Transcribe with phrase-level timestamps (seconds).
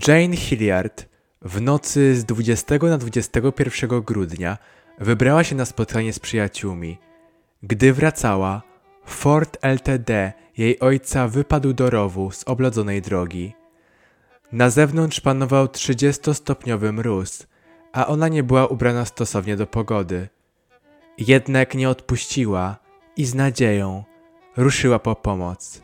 [0.00, 1.08] Jane Hilliard
[1.42, 4.58] w nocy z 20 na 21 grudnia
[4.98, 6.98] wybrała się na spotkanie z przyjaciółmi.
[7.62, 8.62] Gdy wracała,
[9.06, 13.54] Ford LTD jej ojca wypadł do rowu z oblodzonej drogi.
[14.52, 17.46] Na zewnątrz panował 30-stopniowy mróz,
[17.92, 20.28] a ona nie była ubrana stosownie do pogody.
[21.18, 22.76] Jednak nie odpuściła
[23.16, 24.04] i z nadzieją
[24.56, 25.82] ruszyła po pomoc.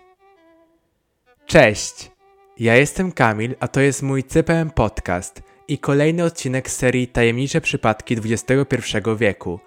[1.46, 2.19] Cześć!
[2.60, 8.16] Ja jestem Kamil, a to jest mój CPM Podcast i kolejny odcinek serii Tajemnicze Przypadki
[8.16, 8.76] XXI
[9.18, 9.60] wieku.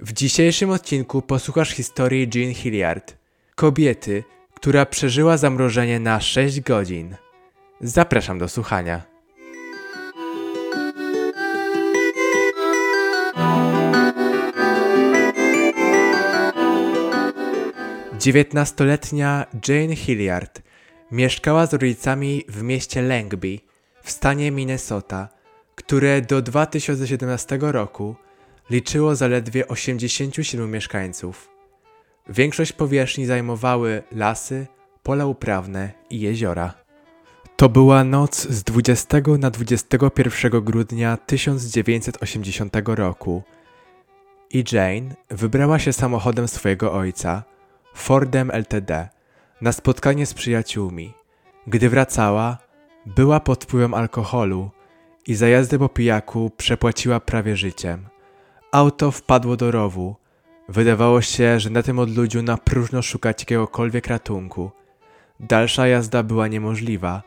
[0.00, 3.16] W dzisiejszym odcinku posłuchasz historii Jean Hilliard,
[3.54, 4.24] kobiety,
[4.54, 7.16] która przeżyła zamrożenie na 6 godzin.
[7.80, 9.02] Zapraszam do słuchania.
[18.18, 20.71] Dziewiętnastoletnia Jane Hilliard
[21.12, 23.58] mieszkała z rodzicami w mieście Langby
[24.02, 25.28] w stanie Minnesota,
[25.74, 28.16] które do 2017 roku
[28.70, 31.48] liczyło zaledwie 87 mieszkańców.
[32.28, 34.66] Większość powierzchni zajmowały lasy,
[35.02, 36.74] pola uprawne i jeziora.
[37.56, 43.42] To była noc z 20 na 21 grudnia 1980 roku
[44.50, 47.42] i Jane wybrała się samochodem swojego ojca,
[47.94, 49.08] Fordem LTD,
[49.62, 51.14] na spotkanie z przyjaciółmi.
[51.66, 52.58] Gdy wracała,
[53.06, 54.70] była pod wpływem alkoholu
[55.26, 58.06] i za jazdę po pijaku przepłaciła prawie życiem.
[58.72, 60.16] Auto wpadło do rowu.
[60.68, 64.70] Wydawało się, że na tym odludziu na próżno szukać jakiegokolwiek ratunku.
[65.40, 67.22] Dalsza jazda była niemożliwa,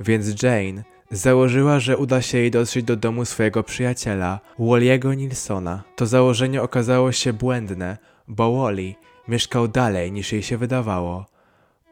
[0.00, 5.82] więc Jane założyła, że uda się jej dotrzeć do domu swojego przyjaciela, Walliego Nilsona.
[5.96, 7.98] To założenie okazało się błędne,
[8.28, 8.94] bo Wally
[9.28, 11.33] mieszkał dalej niż jej się wydawało.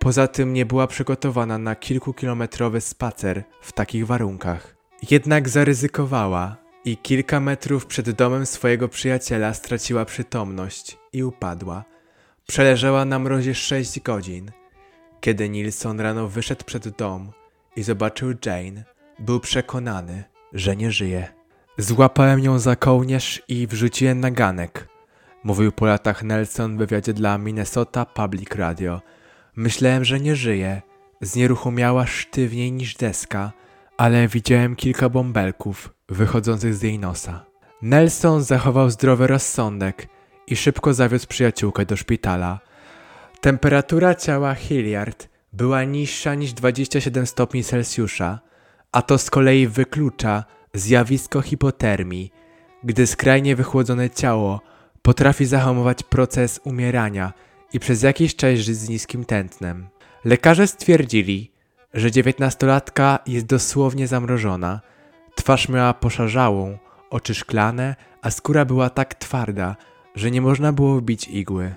[0.03, 4.77] Poza tym nie była przygotowana na kilkukilometrowy spacer w takich warunkach.
[5.11, 11.85] Jednak zaryzykowała i kilka metrów przed domem swojego przyjaciela straciła przytomność i upadła.
[12.47, 14.51] Przeleżała na mrozie sześć godzin.
[15.21, 17.33] Kiedy Nilsson rano wyszedł przed dom
[17.77, 18.85] i zobaczył Jane,
[19.19, 21.29] był przekonany, że nie żyje.
[21.79, 24.89] Złapałem ją za kołnierz i wrzuciłem na ganek,
[25.45, 29.01] mówił po latach Nelson w wywiadzie dla Minnesota Public Radio.
[29.57, 30.83] Myślałem, że nie żyje.
[31.21, 33.53] Znieruchomiała sztywniej niż deska,
[33.97, 37.45] ale widziałem kilka bąbelków wychodzących z jej nosa.
[37.83, 40.09] Nelson zachował zdrowy rozsądek
[40.47, 42.61] i szybko zawiózł przyjaciółkę do szpitala.
[43.41, 48.41] Temperatura ciała Hilliard była niższa niż 27 stopni Celsjusza,
[48.93, 52.33] a to z kolei wyklucza zjawisko hipotermii,
[52.85, 54.61] gdy skrajnie wychłodzone ciało
[55.03, 57.33] potrafi zahamować proces umierania
[57.73, 59.89] i przez jakiś czas żyć z niskim tętnem.
[60.25, 61.53] Lekarze stwierdzili,
[61.95, 64.81] że dziewiętnastolatka jest dosłownie zamrożona.
[65.35, 66.79] Twarz miała poszarzałą,
[67.11, 69.77] oczy szklane, a skóra była tak twarda,
[70.15, 71.75] że nie można było wbić igły.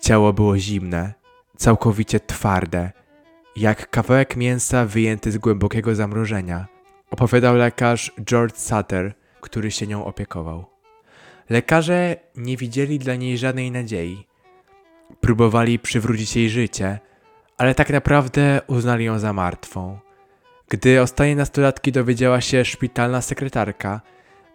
[0.00, 1.14] Ciało było zimne,
[1.56, 2.92] całkowicie twarde,
[3.56, 6.66] jak kawałek mięsa wyjęty z głębokiego zamrożenia,
[7.10, 10.64] opowiadał lekarz George Sutter, który się nią opiekował.
[11.50, 14.26] Lekarze nie widzieli dla niej żadnej nadziei.
[15.20, 16.98] Próbowali przywrócić jej życie,
[17.58, 19.98] ale tak naprawdę uznali ją za martwą.
[20.68, 24.00] Gdy o stanie nastolatki dowiedziała się szpitalna sekretarka,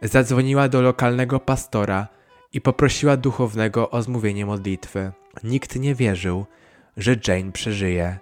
[0.01, 2.07] zadzwoniła do lokalnego pastora
[2.53, 5.11] i poprosiła duchownego o zmówienie modlitwy.
[5.43, 6.45] Nikt nie wierzył,
[6.97, 8.19] że Jane przeżyje.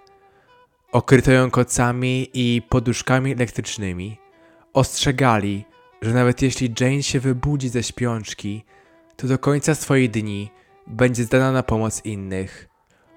[0.92, 4.18] Okryto ją kocami i poduszkami elektrycznymi.
[4.72, 5.64] Ostrzegali,
[6.02, 8.64] że nawet jeśli Jane się wybudzi ze śpiączki,
[9.16, 10.50] to do końca swoich dni
[10.86, 12.68] będzie zdana na pomoc innych.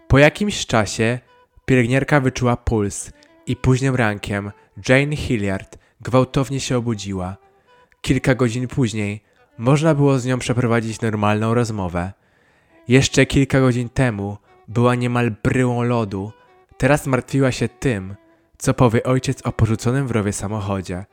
[0.07, 1.19] Po jakimś czasie
[1.65, 3.11] pielęgniarka wyczuła puls
[3.45, 4.51] i późnym rankiem
[4.89, 7.37] Jane Hilliard gwałtownie się obudziła.
[8.01, 9.23] Kilka godzin później
[9.57, 12.13] można było z nią przeprowadzić normalną rozmowę.
[12.87, 14.37] Jeszcze kilka godzin temu
[14.67, 16.31] była niemal bryłą lodu,
[16.77, 18.15] teraz martwiła się tym,
[18.57, 21.05] co powie ojciec o porzuconym w rowie samochodzie.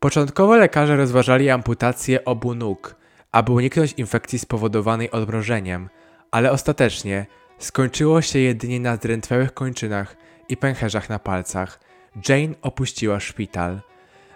[0.00, 2.96] Początkowo lekarze rozważali amputację obu nóg,
[3.32, 5.88] aby uniknąć infekcji spowodowanej odmrożeniem,
[6.30, 7.26] ale ostatecznie
[7.58, 10.16] skończyło się jedynie na zdrętwiałych kończynach
[10.48, 11.80] i pęcherzach na palcach.
[12.28, 13.80] Jane opuściła szpital.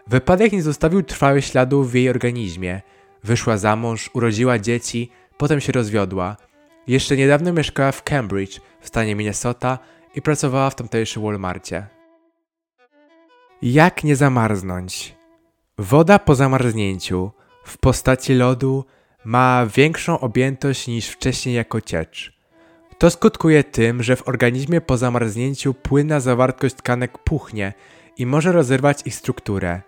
[0.07, 2.83] Wypadek nie zostawił trwałych śladów w jej organizmie.
[3.25, 6.37] Wyszła za mąż, urodziła dzieci, potem się rozwiodła.
[6.87, 9.79] Jeszcze niedawno mieszkała w Cambridge w stanie Minnesota
[10.15, 11.87] i pracowała w tamtejszym Walmarcie.
[13.63, 15.17] Jak nie zamarznąć?
[15.79, 17.31] Woda po zamarznięciu
[17.65, 18.85] w postaci lodu
[19.25, 22.33] ma większą objętość niż wcześniej jako ciecz.
[22.99, 27.73] To skutkuje tym, że w organizmie po zamarznięciu płynna zawartość tkanek puchnie
[28.19, 29.81] i może rozerwać ich strukturę.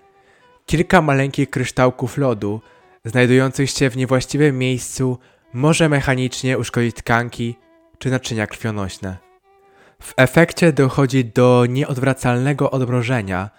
[0.67, 2.61] Kilka maleńkich kryształków lodu,
[3.05, 5.19] znajdujących się w niewłaściwym miejscu,
[5.53, 7.57] może mechanicznie uszkodzić tkanki
[7.99, 9.17] czy naczynia krwionośne.
[10.03, 13.51] W efekcie dochodzi do nieodwracalnego odmrożenia,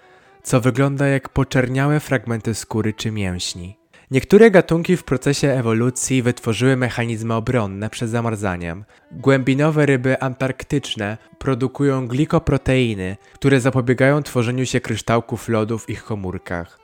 [0.43, 3.77] co wygląda jak poczerniałe fragmenty skóry czy mięśni.
[4.11, 8.85] Niektóre gatunki w procesie ewolucji wytworzyły mechanizmy obronne przed zamarzaniem.
[9.11, 16.79] Głębinowe ryby antarktyczne produkują glikoproteiny, które zapobiegają tworzeniu się kryształków lodu w ich komórkach.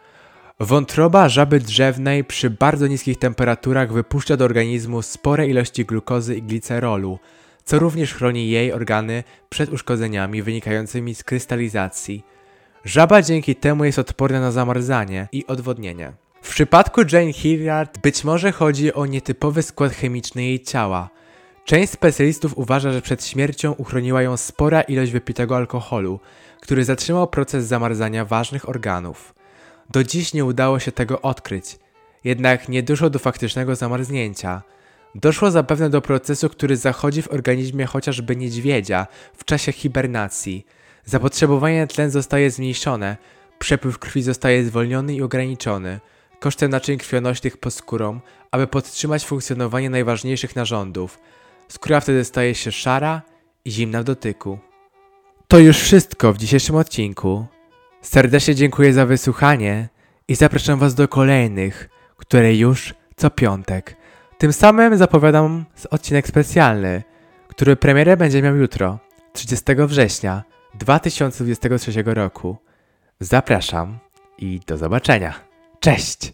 [0.59, 7.19] Wątroba żaby drzewnej przy bardzo niskich temperaturach wypuszcza do organizmu spore ilości glukozy i glicerolu,
[7.63, 12.25] co również chroni jej organy przed uszkodzeniami wynikającymi z krystalizacji.
[12.85, 16.22] Żaba dzięki temu jest odporna na zamarzanie i odwodnienie.
[16.43, 21.09] W przypadku Jane Hilliard być może chodzi o nietypowy skład chemiczny jej ciała.
[21.65, 26.19] Część specjalistów uważa, że przed śmiercią uchroniła ją spora ilość wypitego alkoholu,
[26.61, 29.35] który zatrzymał proces zamarzania ważnych organów.
[29.89, 31.79] Do dziś nie udało się tego odkryć,
[32.23, 34.61] jednak nie doszło do faktycznego zamarznięcia.
[35.15, 39.07] Doszło zapewne do procesu, który zachodzi w organizmie chociażby niedźwiedzia
[39.37, 40.65] w czasie hibernacji.
[41.05, 43.17] Zapotrzebowanie na tlen zostaje zmniejszone,
[43.59, 45.99] przepływ krwi zostaje zwolniony i ograniczony
[46.43, 48.19] kosztem naczyń krwionośnych pod skórą,
[48.51, 51.19] aby podtrzymać funkcjonowanie najważniejszych narządów.
[51.67, 53.21] Skóra wtedy staje się szara
[53.65, 54.59] i zimna w dotyku.
[55.47, 57.45] To już wszystko w dzisiejszym odcinku.
[58.01, 59.89] Serdecznie dziękuję za wysłuchanie
[60.27, 63.95] i zapraszam Was do kolejnych, które już co piątek.
[64.37, 67.03] Tym samym zapowiadam odcinek specjalny,
[67.47, 68.99] który premierę będzie miał jutro,
[69.33, 70.43] 30 września
[70.73, 72.57] 2023 roku.
[73.19, 73.99] Zapraszam
[74.37, 75.52] i do zobaczenia.
[75.83, 76.33] Cześć!